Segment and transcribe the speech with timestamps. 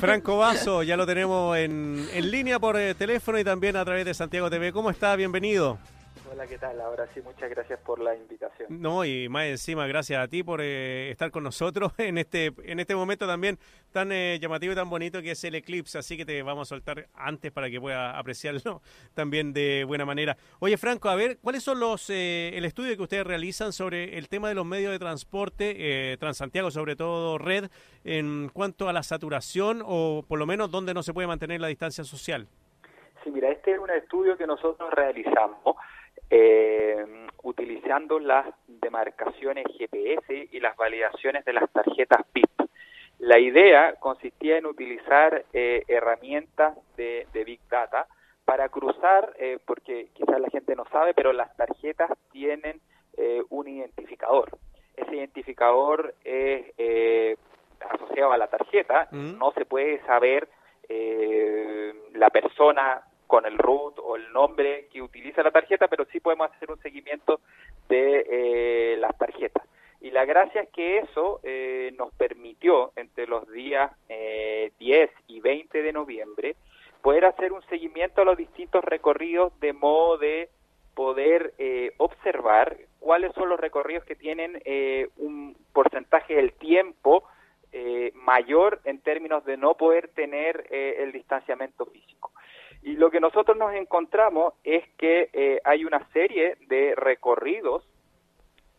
[0.00, 4.04] Franco Vaso, ya lo tenemos en, en línea por eh, teléfono y también a través
[4.04, 4.72] de Santiago TV.
[4.72, 5.14] ¿Cómo está?
[5.16, 5.78] Bienvenido.
[6.34, 6.80] Hola, ¿qué tal?
[6.80, 8.66] Ahora sí, muchas gracias por la invitación.
[8.82, 12.80] No, y más encima, gracias a ti por eh, estar con nosotros en este en
[12.80, 13.56] este momento también
[13.92, 16.70] tan eh, llamativo y tan bonito que es el eclipse, así que te vamos a
[16.70, 18.82] soltar antes para que puedas apreciarlo
[19.14, 20.36] también de buena manera.
[20.58, 24.28] Oye, Franco, a ver, ¿cuáles son los eh, el estudio que ustedes realizan sobre el
[24.28, 27.70] tema de los medios de transporte, Transantiago sobre todo, red,
[28.02, 31.68] en cuanto a la saturación o por lo menos dónde no se puede mantener la
[31.68, 32.48] distancia social?
[33.22, 35.76] Sí, mira, este es un estudio que nosotros realizamos
[36.36, 37.06] eh,
[37.44, 42.50] utilizando las demarcaciones GPS y las validaciones de las tarjetas PIP.
[43.20, 48.08] La idea consistía en utilizar eh, herramientas de, Big Data
[48.44, 52.80] para cruzar, eh, porque quizás la gente no sabe, pero las tarjetas tienen
[53.16, 54.58] eh, un identificador.
[54.96, 57.38] Ese identificador es
[57.78, 59.38] asociado a la tarjeta, mm.
[59.38, 60.48] no se puede saber
[62.12, 63.02] la persona
[63.34, 66.78] con el root o el nombre que utiliza la tarjeta, pero sí podemos hacer un
[66.78, 67.40] seguimiento
[67.88, 69.66] de eh, las tarjetas.
[70.00, 75.40] Y la gracia es que eso eh, nos permitió, entre los días eh, 10 y
[75.40, 76.54] 20 de noviembre,
[77.02, 80.48] poder hacer un seguimiento a los distintos recorridos de modo de
[80.94, 87.24] poder eh, observar cuáles son los recorridos que tienen eh, un porcentaje del tiempo
[87.72, 92.30] eh, mayor en términos de no poder tener el distanciamiento físico.
[92.84, 97.82] Y lo que nosotros nos encontramos es que eh, hay una serie de recorridos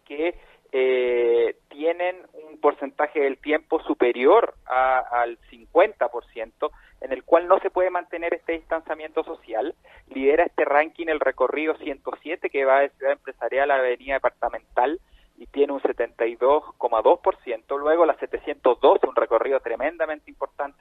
[0.05, 0.35] que
[0.71, 7.89] eh, tienen un porcentaje del tiempo superior al 50%, en el cual no se puede
[7.89, 9.73] mantener este distanciamiento social.
[10.13, 14.99] Lidera este ranking el recorrido 107 que va de Ciudad Empresarial a la Avenida Departamental
[15.37, 17.79] y tiene un 72,2%.
[17.79, 20.74] Luego la 712, un recorrido tremendamente importante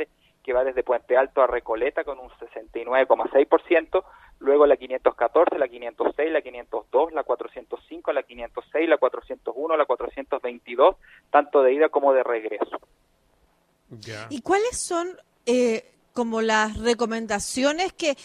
[0.65, 4.05] va desde Puente Alto a Recoleta con un 69,6%.
[4.41, 10.97] Luego la 514, la 506, la 502, la 405, la 506, la 401, la 422,
[11.30, 12.80] tanto de ida como de regreso.
[14.29, 15.08] ¿Y cuáles son
[15.47, 18.17] eh, como las recomendaciones que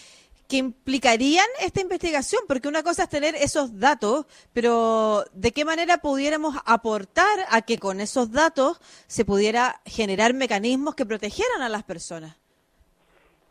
[0.49, 5.99] que implicarían esta investigación, porque una cosa es tener esos datos, pero ¿de qué manera
[5.99, 11.83] pudiéramos aportar a que con esos datos se pudiera generar mecanismos que protegieran a las
[11.83, 12.35] personas?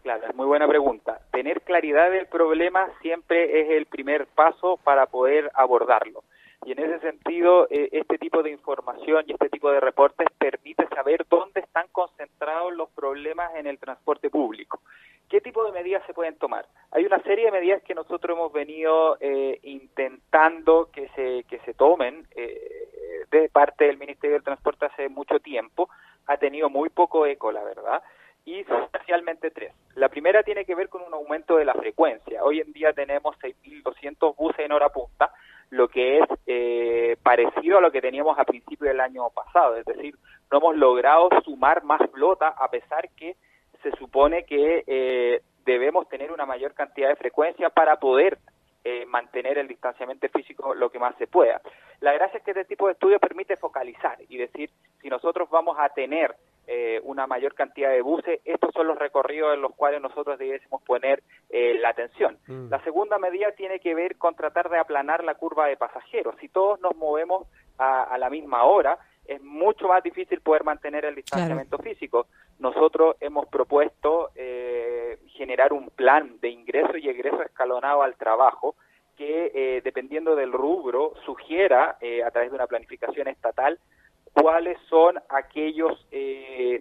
[0.02, 1.20] Claro, es muy buena pregunta.
[1.30, 6.24] Tener claridad del problema siempre es el primer paso para poder abordarlo.
[6.64, 10.88] Y en ese sentido, eh, este tipo de información y este tipo de reportes permite
[10.88, 14.80] saber dónde están concentrados los problemas en el transporte público.
[15.28, 16.66] ¿Qué tipo de medidas se pueden tomar?
[16.90, 21.74] Hay una serie de medidas que nosotros hemos venido eh, intentando que se, que se
[21.74, 25.90] tomen eh, de parte del Ministerio del Transporte hace mucho tiempo.
[26.26, 28.02] Ha tenido muy poco eco, la verdad,
[28.46, 29.74] y son especialmente tres.
[29.96, 32.42] La primera tiene que ver con un aumento de la frecuencia.
[32.42, 35.30] Hoy en día tenemos 6.200 buses en hora punta,
[35.68, 39.76] lo que es eh, parecido a lo que teníamos a principio del año pasado.
[39.76, 40.14] Es decir,
[40.50, 43.36] no hemos logrado sumar más flota a pesar que
[44.18, 48.38] supone que eh, debemos tener una mayor cantidad de frecuencia para poder
[48.82, 51.60] eh, mantener el distanciamiento físico lo que más se pueda.
[52.00, 54.70] La gracia es que este tipo de estudio permite focalizar y decir,
[55.00, 56.34] si nosotros vamos a tener
[56.66, 60.82] eh, una mayor cantidad de buses, estos son los recorridos en los cuales nosotros debiésemos
[60.82, 62.38] poner la atención.
[62.48, 62.70] Mm.
[62.70, 66.34] La segunda medida tiene que ver con tratar de aplanar la curva de pasajeros.
[66.40, 67.46] Si todos nos movemos
[67.78, 68.98] a la misma hora,
[69.28, 72.26] es mucho más difícil poder mantener el distanciamiento físico.
[72.58, 78.74] Nosotros hemos propuesto eh, generar un plan de ingreso y egreso escalonado al trabajo
[79.16, 83.78] que, eh, dependiendo del rubro, sugiera eh, a través de una planificación estatal
[84.32, 86.06] cuáles son aquellos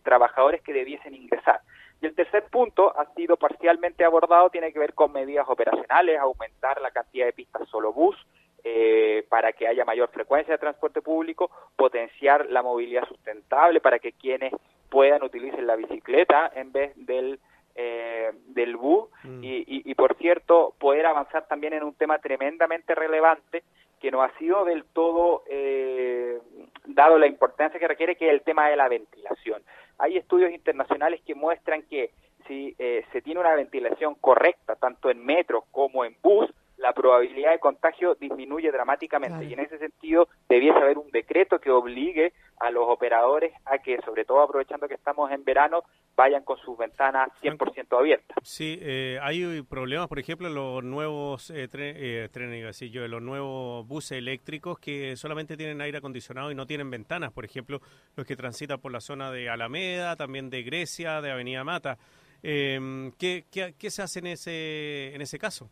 [0.04, 1.62] trabajadores que debiesen ingresar.
[2.02, 6.80] Y el tercer punto ha sido parcialmente abordado, tiene que ver con medidas operacionales, aumentar
[6.82, 8.16] la cantidad de pistas solo bus,
[8.64, 14.14] eh, para que haya mayor frecuencia de transporte público, potenciar la movilidad sustentable para que
[14.14, 14.52] quienes
[14.90, 17.40] puedan utilicen la bicicleta en vez del
[17.76, 19.42] eh, del bus mm.
[19.44, 23.64] y, por cierto poder avanzar también en un tema tremendamente relevante
[24.02, 26.40] que no ha sido del todo eh,
[26.86, 29.62] dado la importancia que requiere que es el tema de la ventilación.
[30.00, 32.10] Hay estudios internacionales que muestran que
[32.48, 32.76] si
[33.12, 36.50] se tiene una ventilación correcta tanto en metro como en bus
[36.88, 39.44] la probabilidad de contagio disminuye dramáticamente.
[39.44, 42.32] Y en ese sentido, debiese haber un decreto que obligue
[42.62, 45.84] a los operadores a que, sobre todo aprovechando que estamos en verano,
[46.16, 48.38] vayan con sus ventanas 100% abiertas.
[48.42, 53.86] Sí, eh, hay problemas, por ejemplo, en los nuevos eh, eh, trenes, yo, los nuevos
[53.86, 57.82] buses eléctricos que solamente tienen aire acondicionado y no tienen ventanas, por ejemplo,
[58.16, 61.98] los que transitan por la zona de Alameda, también de Grecia, de Avenida Mata.
[62.44, 65.70] Eh, ¿qué, qué, qué, se hace en ese, en ese caso?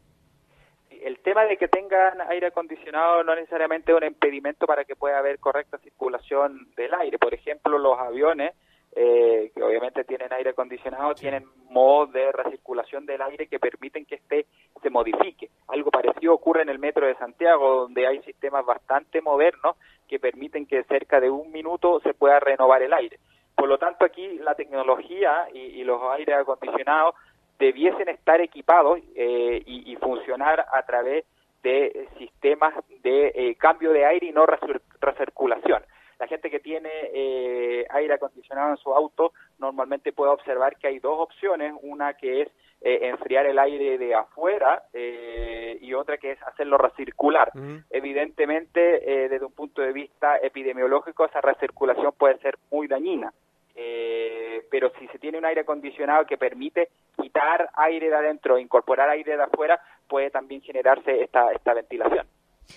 [1.05, 5.19] El tema de que tengan aire acondicionado no necesariamente es un impedimento para que pueda
[5.19, 7.19] haber correcta circulación del aire.
[7.19, 8.55] Por ejemplo, los aviones,
[8.95, 14.15] eh, que obviamente tienen aire acondicionado, tienen modos de recirculación del aire que permiten que
[14.15, 14.47] este
[14.81, 15.51] se modifique.
[15.67, 19.75] Algo parecido ocurre en el metro de Santiago, donde hay sistemas bastante modernos
[20.07, 23.19] que permiten que cerca de un minuto se pueda renovar el aire.
[23.53, 27.13] Por lo tanto, aquí la tecnología y, y los aires acondicionados
[27.59, 31.25] debiesen estar equipados eh, y, funcionar a través
[31.63, 35.83] de sistemas de eh, cambio de aire y no recirculación.
[36.19, 40.99] La gente que tiene eh, aire acondicionado en su auto normalmente puede observar que hay
[40.99, 42.49] dos opciones, una que es
[42.81, 47.51] enfriar el aire de afuera y otra que es hacerlo recircular.
[47.89, 48.79] Evidentemente,
[49.27, 53.33] desde un punto de vista epidemiológico, esa recirculación puede ser muy dañina.
[53.75, 56.89] Pero si se tiene un aire acondicionado que permite
[57.21, 62.27] quitar aire de adentro, incorporar aire de afuera, puede también generarse esta, esta ventilación.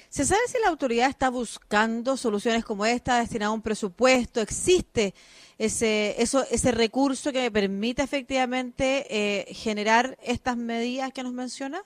[0.09, 4.41] ¿Se sabe si la autoridad está buscando soluciones como esta, destinado a un presupuesto?
[4.41, 5.15] ¿Existe
[5.59, 11.83] ese, eso, ese recurso que permite efectivamente eh, generar estas medidas que nos menciona?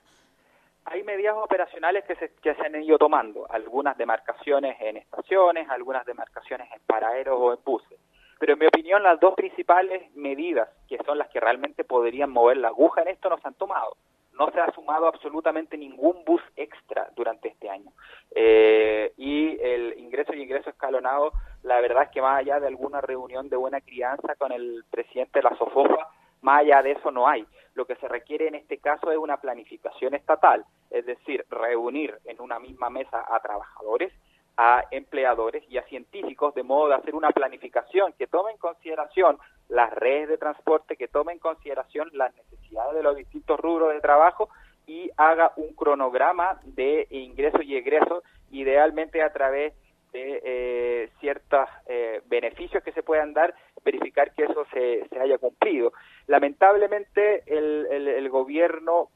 [0.84, 6.04] Hay medidas operacionales que se, que se han ido tomando, algunas demarcaciones en estaciones, algunas
[6.04, 7.98] demarcaciones en paraderos o en buses.
[8.42, 12.56] Pero en mi opinión las dos principales medidas, que son las que realmente podrían mover
[12.56, 13.96] la aguja en esto, no se han tomado.
[14.32, 17.92] No se ha sumado absolutamente ningún bus extra durante este año.
[18.34, 21.30] Eh, y el ingreso y ingreso escalonado,
[21.62, 25.38] la verdad es que más allá de alguna reunión de buena crianza con el presidente
[25.38, 26.08] de la SOFOFA,
[26.40, 27.46] más allá de eso no hay.
[27.74, 32.40] Lo que se requiere en este caso es una planificación estatal, es decir, reunir en
[32.40, 34.12] una misma mesa a trabajadores
[34.56, 39.38] a empleadores y a científicos de modo de hacer una planificación que tome en consideración
[39.68, 44.00] las redes de transporte, que tome en consideración las necesidades de los distintos rubros de
[44.00, 44.48] trabajo
[44.86, 49.74] y haga un cronograma de ingresos y egresos, idealmente a través
[50.12, 55.38] de eh, ciertos eh, beneficios que se puedan dar, verificar que eso se, se haya
[55.38, 55.92] cumplido.
[56.26, 59.08] Lamentablemente el, el, gobierno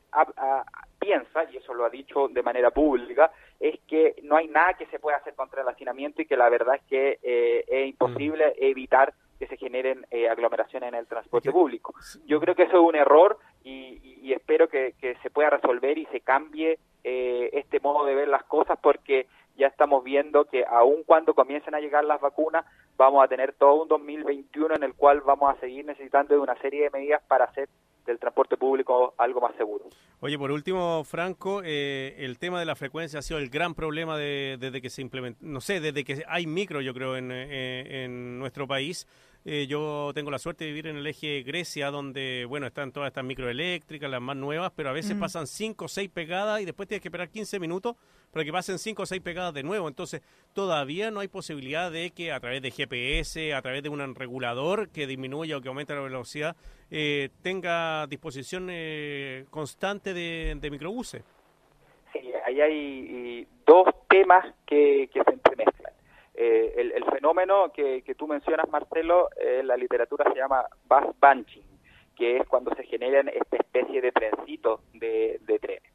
[1.07, 3.31] piensa, y eso lo ha dicho de manera pública,
[3.61, 6.49] es que no hay nada que se pueda hacer contra el hacinamiento y que la
[6.49, 11.53] verdad es que eh, es imposible evitar que se generen eh, aglomeraciones en el transporte
[11.53, 11.95] público.
[12.27, 16.21] Yo creo que eso es un error y, espero que, se pueda resolver y se
[16.21, 21.35] cambie eh, este modo de ver las cosas porque ya estamos viendo que aun cuando
[21.35, 22.67] comiencen a llegar las vacunas,
[22.97, 26.57] vamos a tener todo un 2021 en el cual vamos a seguir necesitando de una
[26.57, 27.69] serie de medidas para hacer
[28.07, 29.86] del transporte público algo más seguro.
[30.27, 34.19] Oye, por último, Franco, eh, el tema de la frecuencia ha sido el gran problema
[34.19, 38.37] desde que se implementó, no sé, desde que hay micro, yo creo, en, eh, en
[38.37, 39.07] nuestro país.
[39.49, 43.07] Eh, yo tengo la suerte de vivir en el eje Grecia, donde, bueno, están todas
[43.07, 46.89] estas microeléctricas, las más nuevas, pero a veces pasan 5 o 6 pegadas y después
[46.89, 47.95] tienes que esperar 15 minutos
[48.33, 49.87] para que pasen 5 o 6 pegadas de nuevo.
[49.87, 50.23] Entonces,
[50.53, 54.89] todavía no hay posibilidad de que a través de GPS, a través de un regulador
[54.89, 56.57] que disminuya o que aumente la velocidad,
[56.91, 61.23] eh, tenga disposición eh, constante de, microbuses.
[62.13, 65.96] Sí, ahí hay dos temas que, que se entremezclan.
[66.39, 71.65] Eh, el, fenómeno que, tú mencionas, Marcelo, en la literatura se llama bus bunching,
[72.15, 75.93] que es cuando se generan esta especie de trencitos de, trenes.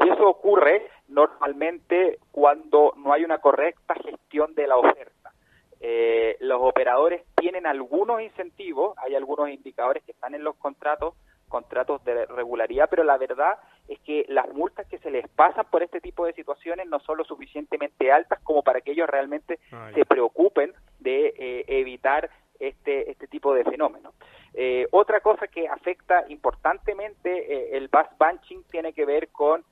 [0.00, 5.32] Y eso ocurre normalmente cuando no hay una correcta gestión de la oferta.
[5.78, 11.14] Eh, los operadores tienen algunos incentivos, hay algunos indicadores que están en los contratos,
[11.48, 13.58] contratos de regularidad, pero la verdad
[14.04, 17.24] que las multas que se les pasan por este tipo de situaciones no son lo
[17.24, 22.30] suficientemente altas como para que ellos realmente ah, se preocupen de eh, evitar
[22.60, 24.14] este, este tipo de fenómenos.
[24.54, 29.64] Eh, otra cosa que afecta importantemente eh, el bus bunching tiene que ver con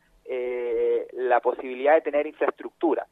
[1.15, 3.07] la posibilidad de tener infraestructura.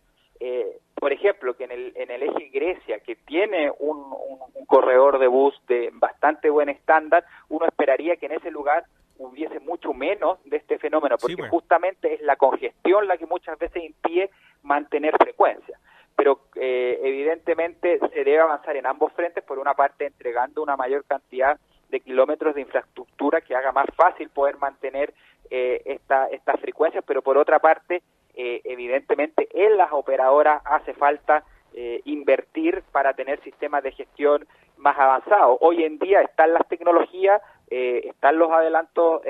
[0.95, 4.15] por ejemplo, que en el, en el eje Grecia, que tiene un,
[4.55, 8.85] un corredor de bus de bastante buen estándar, uno esperaría que en ese lugar
[9.21, 13.85] hubiese mucho menos de este fenómeno, porque justamente es la congestión la que muchas veces
[13.85, 14.31] impide
[14.63, 15.79] mantener frecuencia.
[16.17, 21.05] Pero eh, evidentemente se debe avanzar en ambos frentes, por una parte entregando una mayor
[21.05, 21.59] cantidad
[21.91, 25.13] de kilómetros de infraestructura que haga más fácil poder mantener
[25.51, 28.03] eh, estas frecuencias, pero por otra parte,
[28.35, 31.45] eh, evidentemente en las operadoras hace falta
[31.83, 34.47] eh, invertir para tener sistemas de gestión
[34.77, 35.57] más avanzados.
[35.63, 39.23] Hoy en día están las tecnologías, eh, están los adelantos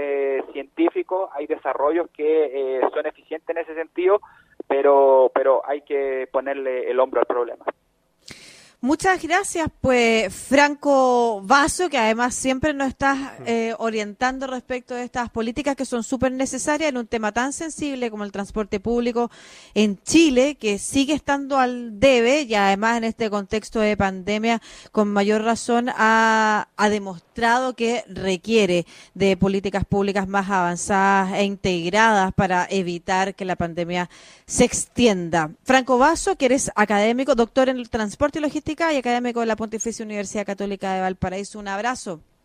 [0.52, 4.21] científicos, hay desarrollos que son eficientes en ese sentido,
[4.66, 7.64] pero, pero hay que ponerle el hombro al problema.
[8.83, 15.29] Muchas gracias, pues Franco Vaso, que además siempre nos estás eh, orientando respecto de estas
[15.29, 19.31] políticas que son súper necesarias en un tema tan sensible como el transporte público
[19.75, 25.09] en Chile, que sigue estando al debe y además en este contexto de pandemia con
[25.09, 32.67] mayor razón ha, ha demostrado que requiere de políticas públicas más avanzadas e integradas para
[32.71, 34.09] evitar que la pandemia
[34.47, 35.51] se extienda.
[35.65, 39.57] Franco Vaso, que eres académico, doctor en el transporte y logística y académico de la
[39.57, 41.59] Pontificia Universidad Católica de Valparaíso.
[41.59, 42.21] Un abrazo.